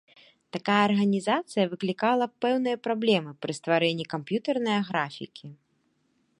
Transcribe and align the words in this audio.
Такая 0.55 0.77
арганізацыя 0.87 1.65
выклікала 1.73 2.25
пэўныя 2.45 2.77
праблемы 2.87 3.31
пры 3.45 3.51
стварэнні 3.61 4.05
камп'ютарнае 4.17 4.79
графікі. 4.89 5.45